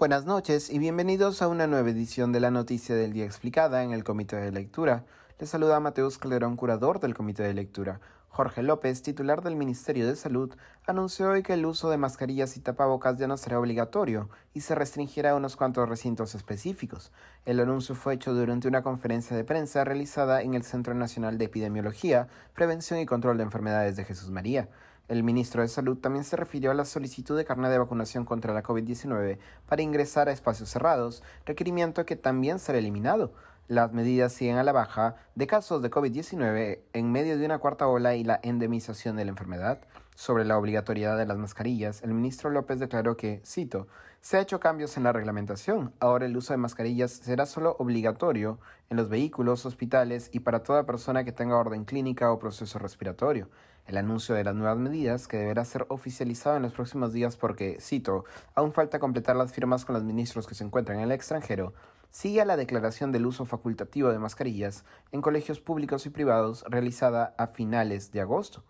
Buenas 0.00 0.24
noches 0.24 0.70
y 0.70 0.78
bienvenidos 0.78 1.42
a 1.42 1.48
una 1.48 1.66
nueva 1.66 1.90
edición 1.90 2.32
de 2.32 2.40
la 2.40 2.50
Noticia 2.50 2.94
del 2.94 3.12
Día 3.12 3.26
Explicada 3.26 3.84
en 3.84 3.92
el 3.92 4.02
Comité 4.02 4.36
de 4.36 4.50
Lectura. 4.50 5.04
Les 5.38 5.50
saluda 5.50 5.78
Mateus 5.78 6.16
Calderón, 6.16 6.56
curador 6.56 7.00
del 7.00 7.12
Comité 7.12 7.42
de 7.42 7.52
Lectura. 7.52 8.00
Jorge 8.30 8.62
López, 8.62 9.02
titular 9.02 9.42
del 9.42 9.56
Ministerio 9.56 10.06
de 10.06 10.16
Salud, 10.16 10.54
anunció 10.86 11.28
hoy 11.28 11.42
que 11.42 11.52
el 11.52 11.66
uso 11.66 11.90
de 11.90 11.98
mascarillas 11.98 12.56
y 12.56 12.60
tapabocas 12.60 13.18
ya 13.18 13.26
no 13.26 13.36
será 13.36 13.60
obligatorio 13.60 14.30
y 14.54 14.62
se 14.62 14.74
restringirá 14.74 15.32
a 15.32 15.36
unos 15.36 15.56
cuantos 15.56 15.86
recintos 15.86 16.34
específicos. 16.34 17.12
El 17.44 17.60
anuncio 17.60 17.94
fue 17.94 18.14
hecho 18.14 18.32
durante 18.32 18.68
una 18.68 18.82
conferencia 18.82 19.36
de 19.36 19.44
prensa 19.44 19.84
realizada 19.84 20.40
en 20.40 20.54
el 20.54 20.62
Centro 20.62 20.94
Nacional 20.94 21.36
de 21.36 21.44
Epidemiología, 21.44 22.26
Prevención 22.54 23.00
y 23.00 23.04
Control 23.04 23.36
de 23.36 23.42
Enfermedades 23.42 23.96
de 23.96 24.06
Jesús 24.06 24.30
María. 24.30 24.70
El 25.10 25.24
ministro 25.24 25.60
de 25.60 25.66
Salud 25.66 25.98
también 25.98 26.22
se 26.22 26.36
refirió 26.36 26.70
a 26.70 26.74
la 26.74 26.84
solicitud 26.84 27.36
de 27.36 27.44
carnet 27.44 27.72
de 27.72 27.78
vacunación 27.78 28.24
contra 28.24 28.54
la 28.54 28.62
COVID-19 28.62 29.38
para 29.66 29.82
ingresar 29.82 30.28
a 30.28 30.32
espacios 30.32 30.68
cerrados, 30.68 31.24
requerimiento 31.44 32.06
que 32.06 32.14
también 32.14 32.60
será 32.60 32.78
eliminado. 32.78 33.32
Las 33.70 33.92
medidas 33.92 34.32
siguen 34.32 34.56
a 34.56 34.64
la 34.64 34.72
baja 34.72 35.14
de 35.36 35.46
casos 35.46 35.80
de 35.80 35.92
COVID-19 35.92 36.80
en 36.92 37.12
medio 37.12 37.38
de 37.38 37.46
una 37.46 37.60
cuarta 37.60 37.86
ola 37.86 38.16
y 38.16 38.24
la 38.24 38.40
endemización 38.42 39.14
de 39.14 39.24
la 39.24 39.30
enfermedad. 39.30 39.78
Sobre 40.16 40.44
la 40.44 40.58
obligatoriedad 40.58 41.16
de 41.16 41.24
las 41.24 41.38
mascarillas, 41.38 42.02
el 42.02 42.12
ministro 42.12 42.50
López 42.50 42.80
declaró 42.80 43.16
que, 43.16 43.40
cito, 43.46 43.86
se 44.20 44.36
ha 44.38 44.40
hecho 44.40 44.58
cambios 44.58 44.96
en 44.96 45.04
la 45.04 45.12
reglamentación. 45.12 45.92
Ahora 46.00 46.26
el 46.26 46.36
uso 46.36 46.52
de 46.52 46.56
mascarillas 46.56 47.12
será 47.12 47.46
solo 47.46 47.76
obligatorio 47.78 48.58
en 48.90 48.96
los 48.96 49.08
vehículos, 49.08 49.64
hospitales 49.64 50.30
y 50.32 50.40
para 50.40 50.64
toda 50.64 50.84
persona 50.84 51.22
que 51.22 51.30
tenga 51.30 51.56
orden 51.56 51.84
clínica 51.84 52.32
o 52.32 52.40
proceso 52.40 52.80
respiratorio. 52.80 53.50
El 53.86 53.98
anuncio 53.98 54.34
de 54.34 54.42
las 54.42 54.56
nuevas 54.56 54.78
medidas, 54.78 55.28
que 55.28 55.36
deberá 55.36 55.64
ser 55.64 55.86
oficializado 55.90 56.56
en 56.56 56.62
los 56.62 56.72
próximos 56.72 57.12
días 57.12 57.36
porque, 57.36 57.78
cito, 57.80 58.24
aún 58.56 58.72
falta 58.72 58.98
completar 58.98 59.36
las 59.36 59.52
firmas 59.52 59.84
con 59.84 59.94
los 59.94 60.02
ministros 60.02 60.48
que 60.48 60.56
se 60.56 60.64
encuentran 60.64 60.98
en 60.98 61.04
el 61.04 61.12
extranjero, 61.12 61.72
sigue 62.10 62.40
a 62.40 62.44
la 62.44 62.56
declaración 62.56 63.12
del 63.12 63.26
uso 63.26 63.44
facultativo 63.44 64.10
de 64.10 64.18
mascarillas 64.18 64.84
en 65.12 65.22
colegios 65.22 65.60
públicos 65.60 66.06
y 66.06 66.10
privados 66.10 66.64
realizada 66.68 67.34
a 67.38 67.46
finales 67.46 68.12
de 68.12 68.20
agosto. 68.20 68.64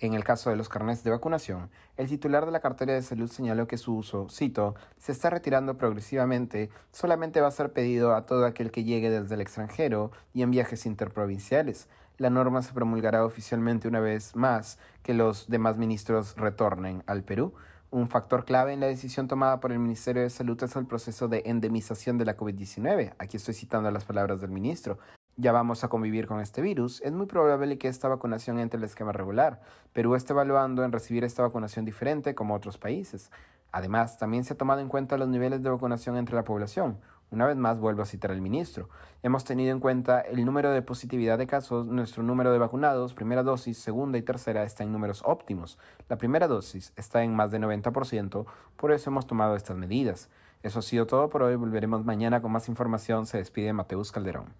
En 0.00 0.14
el 0.14 0.24
caso 0.24 0.50
de 0.50 0.56
los 0.56 0.68
carnets 0.68 1.04
de 1.04 1.10
vacunación, 1.10 1.70
el 1.96 2.08
titular 2.08 2.44
de 2.44 2.50
la 2.50 2.58
cartera 2.58 2.92
de 2.92 3.02
salud 3.02 3.30
señaló 3.30 3.68
que 3.68 3.78
su 3.78 3.94
uso, 3.94 4.28
cito, 4.28 4.74
se 4.98 5.12
está 5.12 5.30
retirando 5.30 5.78
progresivamente, 5.78 6.70
solamente 6.90 7.40
va 7.40 7.46
a 7.46 7.52
ser 7.52 7.72
pedido 7.72 8.14
a 8.14 8.26
todo 8.26 8.44
aquel 8.44 8.72
que 8.72 8.82
llegue 8.82 9.10
desde 9.10 9.36
el 9.36 9.40
extranjero 9.40 10.10
y 10.34 10.42
en 10.42 10.50
viajes 10.50 10.86
interprovinciales. 10.86 11.88
La 12.18 12.30
norma 12.30 12.62
se 12.62 12.72
promulgará 12.72 13.24
oficialmente 13.24 13.86
una 13.86 14.00
vez 14.00 14.34
más 14.34 14.78
que 15.04 15.14
los 15.14 15.48
demás 15.48 15.78
ministros 15.78 16.34
retornen 16.36 17.04
al 17.06 17.22
Perú. 17.22 17.54
Un 17.92 18.08
factor 18.08 18.46
clave 18.46 18.72
en 18.72 18.80
la 18.80 18.86
decisión 18.86 19.28
tomada 19.28 19.60
por 19.60 19.70
el 19.70 19.78
Ministerio 19.78 20.22
de 20.22 20.30
Salud 20.30 20.60
es 20.62 20.74
el 20.76 20.86
proceso 20.86 21.28
de 21.28 21.42
endemización 21.44 22.16
de 22.16 22.24
la 22.24 22.38
COVID-19. 22.38 23.12
Aquí 23.18 23.36
estoy 23.36 23.52
citando 23.52 23.90
las 23.90 24.06
palabras 24.06 24.40
del 24.40 24.48
ministro. 24.48 24.96
Ya 25.36 25.52
vamos 25.52 25.84
a 25.84 25.88
convivir 25.88 26.26
con 26.26 26.40
este 26.40 26.62
virus. 26.62 27.02
Es 27.02 27.12
muy 27.12 27.26
probable 27.26 27.76
que 27.76 27.88
esta 27.88 28.08
vacunación 28.08 28.58
entre 28.58 28.78
el 28.78 28.84
esquema 28.84 29.12
regular. 29.12 29.60
Perú 29.92 30.14
está 30.14 30.32
evaluando 30.32 30.84
en 30.84 30.92
recibir 30.92 31.22
esta 31.22 31.42
vacunación 31.42 31.84
diferente 31.84 32.34
como 32.34 32.54
otros 32.54 32.78
países. 32.78 33.30
Además, 33.72 34.16
también 34.16 34.44
se 34.44 34.54
ha 34.54 34.56
tomado 34.56 34.80
en 34.80 34.88
cuenta 34.88 35.18
los 35.18 35.28
niveles 35.28 35.62
de 35.62 35.68
vacunación 35.68 36.16
entre 36.16 36.34
la 36.34 36.44
población. 36.44 36.98
Una 37.32 37.46
vez 37.46 37.56
más 37.56 37.80
vuelvo 37.80 38.02
a 38.02 38.06
citar 38.06 38.30
al 38.30 38.42
ministro. 38.42 38.90
Hemos 39.22 39.44
tenido 39.44 39.72
en 39.72 39.80
cuenta 39.80 40.20
el 40.20 40.44
número 40.44 40.70
de 40.70 40.82
positividad 40.82 41.38
de 41.38 41.46
casos, 41.46 41.86
nuestro 41.86 42.22
número 42.22 42.52
de 42.52 42.58
vacunados, 42.58 43.14
primera 43.14 43.42
dosis, 43.42 43.78
segunda 43.78 44.18
y 44.18 44.22
tercera 44.22 44.64
está 44.64 44.84
en 44.84 44.92
números 44.92 45.22
óptimos. 45.24 45.78
La 46.10 46.18
primera 46.18 46.46
dosis 46.46 46.92
está 46.94 47.24
en 47.24 47.34
más 47.34 47.50
de 47.50 47.58
90%, 47.58 48.44
por 48.76 48.92
eso 48.92 49.08
hemos 49.08 49.26
tomado 49.26 49.56
estas 49.56 49.78
medidas. 49.78 50.28
Eso 50.62 50.80
ha 50.80 50.82
sido 50.82 51.06
todo 51.06 51.30
por 51.30 51.42
hoy, 51.42 51.56
volveremos 51.56 52.04
mañana 52.04 52.42
con 52.42 52.52
más 52.52 52.68
información. 52.68 53.24
Se 53.24 53.38
despide 53.38 53.72
Mateus 53.72 54.12
Calderón. 54.12 54.52